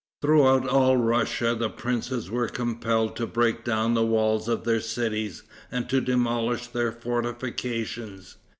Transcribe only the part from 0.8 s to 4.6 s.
Russia the princes were compelled to break down the walls